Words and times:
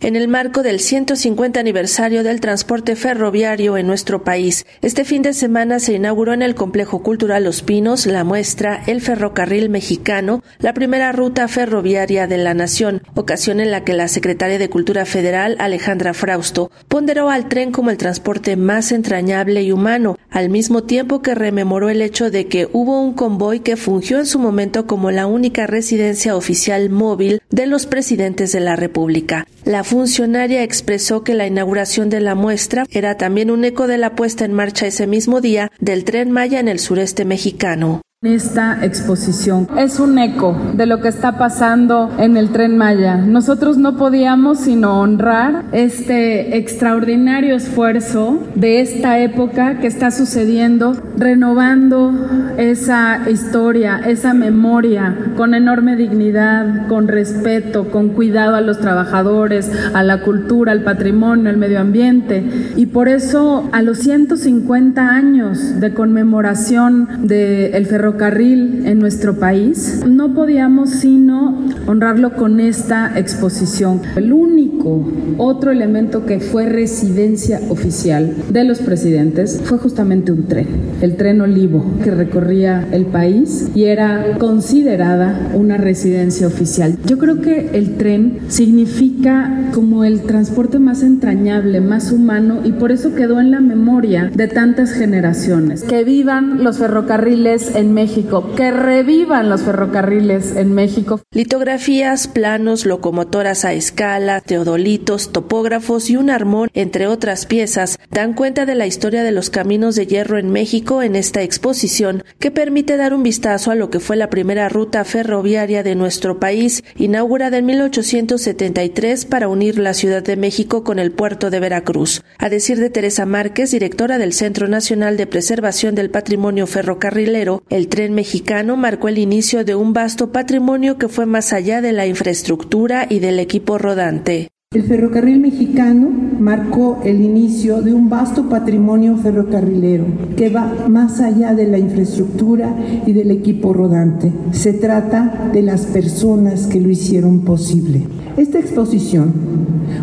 en 0.00 0.16
el 0.16 0.28
marco 0.28 0.62
del 0.62 0.80
150 0.80 1.60
aniversario 1.60 2.22
del 2.22 2.40
transporte 2.40 2.96
ferroviario 2.96 3.76
en 3.76 3.86
nuestro 3.86 4.24
país. 4.24 4.66
Este 4.80 5.04
fin 5.04 5.22
de 5.22 5.34
semana 5.34 5.78
se 5.78 5.92
inauguró 5.92 6.32
en 6.32 6.42
el 6.42 6.54
Complejo 6.54 7.02
Cultural 7.02 7.44
Los 7.44 7.62
Pinos 7.62 8.06
la 8.06 8.24
muestra 8.24 8.82
El 8.86 9.00
Ferrocarril 9.00 9.68
Mexicano, 9.68 10.42
la 10.58 10.72
primera 10.72 11.12
ruta 11.12 11.46
ferroviaria 11.48 12.26
de 12.26 12.38
la 12.38 12.54
nación, 12.54 13.02
ocasión 13.14 13.60
en 13.60 13.70
la 13.70 13.84
que 13.84 13.92
la 13.92 14.08
secretaria 14.08 14.58
de 14.58 14.70
Cultura 14.70 15.04
Federal, 15.04 15.56
Alejandra 15.58 16.14
Frausto, 16.14 16.70
ponderó 16.88 17.28
al 17.28 17.48
tren 17.48 17.72
como 17.72 17.90
el 17.90 17.98
transporte 17.98 18.56
más 18.56 18.92
entrañable 18.92 19.62
y 19.62 19.72
humano, 19.72 20.16
al 20.30 20.48
mismo 20.48 20.82
tiempo 20.82 21.22
que 21.22 21.34
rememoró 21.34 21.88
el 21.90 22.02
hecho 22.02 22.30
de 22.30 22.46
que 22.46 22.68
hubo 22.72 23.00
un 23.00 23.14
convoy 23.14 23.60
que 23.60 23.76
fungió 23.76 24.18
en 24.18 24.26
su 24.26 24.38
momento 24.38 24.86
como 24.86 25.10
la 25.10 25.26
única 25.26 25.66
residencia 25.66 26.36
oficial 26.36 26.90
móvil 26.90 27.40
de 27.50 27.66
los 27.66 27.86
presidentes 27.86 28.52
de 28.52 28.60
la 28.60 28.76
República. 28.76 29.46
La 29.64 29.84
funcionaria 29.84 30.62
expresó 30.62 31.24
que 31.24 31.34
la 31.34 31.46
inauguración 31.46 32.10
de 32.10 32.20
la 32.20 32.34
muestra 32.34 32.86
era 32.90 33.16
también 33.16 33.50
un 33.50 33.64
eco 33.64 33.86
de 33.86 33.98
la 33.98 34.14
puesta 34.14 34.44
en 34.44 34.52
marcha 34.52 34.86
ese 34.86 35.06
mismo 35.06 35.40
día 35.40 35.70
del 35.80 36.04
tren 36.04 36.30
Maya 36.30 36.60
en 36.60 36.68
el 36.68 36.78
sureste 36.78 37.24
mexicano. 37.24 38.02
Esta 38.22 38.84
exposición 38.84 39.66
es 39.78 39.98
un 39.98 40.18
eco 40.18 40.54
de 40.74 40.84
lo 40.84 41.00
que 41.00 41.08
está 41.08 41.38
pasando 41.38 42.10
en 42.18 42.36
el 42.36 42.50
tren 42.50 42.76
Maya. 42.76 43.16
Nosotros 43.16 43.78
no 43.78 43.96
podíamos 43.96 44.58
sino 44.58 45.00
honrar 45.00 45.64
este 45.72 46.58
extraordinario 46.58 47.56
esfuerzo 47.56 48.38
de 48.54 48.82
esta 48.82 49.18
época 49.20 49.78
que 49.80 49.86
está 49.86 50.10
sucediendo, 50.10 50.92
renovando 51.20 52.12
esa 52.58 53.30
historia, 53.30 54.00
esa 54.04 54.34
memoria 54.34 55.16
con 55.36 55.54
enorme 55.54 55.96
dignidad, 55.96 56.88
con 56.88 57.08
respeto, 57.08 57.90
con 57.90 58.10
cuidado 58.10 58.56
a 58.56 58.60
los 58.60 58.80
trabajadores, 58.80 59.70
a 59.94 60.02
la 60.02 60.22
cultura, 60.22 60.72
al 60.72 60.82
patrimonio, 60.82 61.48
al 61.48 61.56
medio 61.56 61.80
ambiente. 61.80 62.44
Y 62.76 62.86
por 62.86 63.08
eso 63.08 63.68
a 63.72 63.82
los 63.82 63.98
150 63.98 65.08
años 65.08 65.80
de 65.80 65.94
conmemoración 65.94 67.26
del 67.26 67.86
ferrocarril, 67.86 68.00
ferrocarril 68.00 68.86
en 68.86 68.98
nuestro 68.98 69.38
país, 69.38 70.02
no 70.06 70.32
podíamos 70.34 70.90
sino 70.90 71.66
honrarlo 71.86 72.32
con 72.32 72.58
esta 72.58 73.18
exposición. 73.18 74.00
El 74.16 74.32
único 74.32 75.06
otro 75.36 75.70
elemento 75.70 76.24
que 76.24 76.40
fue 76.40 76.66
residencia 76.66 77.60
oficial 77.68 78.34
de 78.50 78.64
los 78.64 78.78
presidentes 78.78 79.60
fue 79.62 79.76
justamente 79.76 80.32
un 80.32 80.46
tren, 80.46 80.66
tren 81.16 81.40
Olivo, 81.40 81.84
que 82.02 82.10
recorría 82.10 82.86
el 82.92 83.06
país 83.06 83.70
y 83.74 83.84
era 83.84 84.36
considerada 84.38 85.50
una 85.54 85.76
residencia 85.76 86.46
oficial. 86.46 86.96
Yo 87.06 87.18
creo 87.18 87.40
que 87.40 87.70
el 87.74 87.96
tren 87.96 88.40
significa 88.48 89.70
como 89.74 90.04
el 90.04 90.22
transporte 90.22 90.78
más 90.78 91.02
entrañable, 91.02 91.80
más 91.80 92.12
humano 92.12 92.60
y 92.64 92.72
por 92.72 92.92
eso 92.92 93.14
quedó 93.14 93.40
en 93.40 93.50
la 93.50 93.60
memoria 93.60 94.30
de 94.34 94.48
tantas 94.48 94.92
generaciones. 94.92 95.82
Que 95.82 96.04
vivan 96.04 96.64
los 96.64 96.78
ferrocarriles 96.78 97.74
en 97.74 97.92
México, 97.92 98.52
que 98.56 98.70
revivan 98.70 99.48
los 99.48 99.62
ferrocarriles 99.62 100.56
en 100.56 100.72
México. 100.72 101.20
Litografías, 101.32 102.28
planos, 102.28 102.86
locomotoras 102.86 103.64
a 103.64 103.72
escala, 103.72 104.40
teodolitos, 104.40 105.32
topógrafos 105.32 106.10
y 106.10 106.16
un 106.16 106.30
armón, 106.30 106.68
entre 106.74 107.06
otras 107.06 107.46
piezas, 107.46 107.98
dan 108.10 108.34
cuenta 108.34 108.66
de 108.66 108.74
la 108.74 108.86
historia 108.86 109.22
de 109.22 109.32
los 109.32 109.50
caminos 109.50 109.96
de 109.96 110.06
hierro 110.06 110.38
en 110.38 110.50
México 110.50 110.99
en 111.02 111.16
esta 111.16 111.42
exposición, 111.42 112.24
que 112.38 112.50
permite 112.50 112.96
dar 112.96 113.14
un 113.14 113.22
vistazo 113.22 113.70
a 113.70 113.74
lo 113.74 113.90
que 113.90 114.00
fue 114.00 114.16
la 114.16 114.30
primera 114.30 114.68
ruta 114.68 115.04
ferroviaria 115.04 115.82
de 115.82 115.94
nuestro 115.94 116.38
país, 116.38 116.82
inaugurada 116.96 117.58
en 117.58 117.66
1873 117.66 119.24
para 119.24 119.48
unir 119.48 119.78
la 119.78 119.94
Ciudad 119.94 120.22
de 120.22 120.36
México 120.36 120.84
con 120.84 120.98
el 120.98 121.12
puerto 121.12 121.50
de 121.50 121.60
Veracruz. 121.60 122.22
A 122.38 122.48
decir 122.48 122.78
de 122.78 122.90
Teresa 122.90 123.26
Márquez, 123.26 123.70
directora 123.70 124.18
del 124.18 124.32
Centro 124.32 124.68
Nacional 124.68 125.16
de 125.16 125.26
Preservación 125.26 125.94
del 125.94 126.10
Patrimonio 126.10 126.66
Ferrocarrilero, 126.66 127.62
el 127.70 127.88
tren 127.88 128.14
mexicano 128.14 128.76
marcó 128.76 129.08
el 129.08 129.18
inicio 129.18 129.64
de 129.64 129.74
un 129.74 129.92
vasto 129.92 130.32
patrimonio 130.32 130.98
que 130.98 131.08
fue 131.08 131.26
más 131.26 131.52
allá 131.52 131.80
de 131.80 131.92
la 131.92 132.06
infraestructura 132.06 133.06
y 133.08 133.20
del 133.20 133.38
equipo 133.38 133.78
rodante. 133.78 134.48
El 134.72 134.84
ferrocarril 134.84 135.40
mexicano 135.40 136.08
marcó 136.38 137.00
el 137.04 137.22
inicio 137.22 137.82
de 137.82 137.92
un 137.92 138.08
vasto 138.08 138.48
patrimonio 138.48 139.16
ferrocarrilero 139.16 140.04
que 140.36 140.48
va 140.48 140.86
más 140.88 141.20
allá 141.20 141.54
de 141.54 141.66
la 141.66 141.76
infraestructura 141.76 142.76
y 143.04 143.12
del 143.12 143.32
equipo 143.32 143.72
rodante. 143.72 144.32
Se 144.52 144.72
trata 144.72 145.50
de 145.52 145.62
las 145.62 145.86
personas 145.86 146.68
que 146.68 146.80
lo 146.80 146.88
hicieron 146.88 147.40
posible. 147.40 148.02
Esta 148.36 148.60
exposición, 148.60 149.32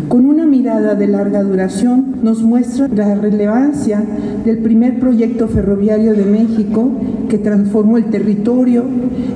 con 0.08 0.24
una 0.24 0.46
mirada 0.46 0.94
de 0.94 1.06
larga 1.06 1.42
duración, 1.42 2.16
nos 2.22 2.42
muestra 2.42 2.88
la 2.88 3.14
relevancia 3.14 4.02
del 4.44 4.58
primer 4.58 4.98
proyecto 4.98 5.48
ferroviario 5.48 6.14
de 6.14 6.24
México 6.24 6.90
que 7.28 7.38
transformó 7.38 7.98
el 7.98 8.06
territorio, 8.06 8.84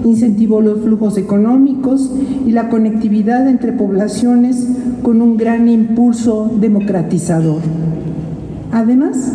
incentivó 0.05 0.61
los 0.61 0.81
flujos 0.81 1.19
económicos 1.19 2.12
y 2.47 2.53
la 2.53 2.71
conectividad 2.71 3.49
entre 3.49 3.72
poblaciones 3.72 4.66
con 5.03 5.21
un 5.21 5.37
gran 5.37 5.69
impulso 5.69 6.50
democratizador. 6.61 7.61
Además, 8.72 9.32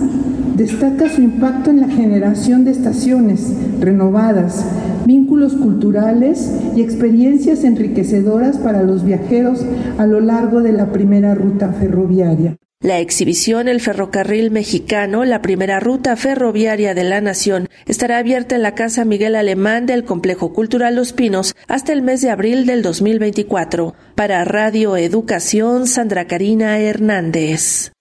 destaca 0.58 1.08
su 1.08 1.22
impacto 1.22 1.70
en 1.70 1.82
la 1.82 1.88
generación 1.88 2.66
de 2.66 2.72
estaciones 2.72 3.54
renovadas, 3.80 4.66
vínculos 5.06 5.54
culturales 5.54 6.52
y 6.76 6.82
experiencias 6.82 7.64
enriquecedoras 7.64 8.58
para 8.58 8.82
los 8.82 9.06
viajeros 9.06 9.64
a 10.00 10.08
lo 10.08 10.20
largo 10.20 10.62
de 10.62 10.72
la 10.74 10.92
primera 10.92 11.36
ruta 11.36 11.72
ferroviaria. 11.74 12.58
La 12.80 13.00
exhibición 13.00 13.68
El 13.68 13.82
Ferrocarril 13.82 14.52
Mexicano, 14.52 15.26
la 15.26 15.42
primera 15.42 15.80
ruta 15.80 16.16
ferroviaria 16.16 16.94
de 16.94 17.04
la 17.04 17.22
nación, 17.22 17.70
estará 17.88 18.20
abierta 18.20 18.56
en 18.56 18.62
la 18.62 18.76
Casa 18.76 19.04
Miguel 19.04 19.36
Alemán 19.36 19.88
del 19.88 20.04
Complejo 20.04 20.54
Cultural 20.54 20.96
Los 20.96 21.12
Pinos 21.14 21.56
hasta 21.68 21.94
el 21.94 22.04
mes 22.04 22.22
de 22.22 22.30
abril 22.30 22.66
del 22.68 22.84
2024. 22.84 23.96
Para 24.16 24.44
Radio 24.46 24.96
Educación, 24.96 25.88
Sandra 25.88 26.26
Karina 26.28 26.80
Hernández. 26.80 27.94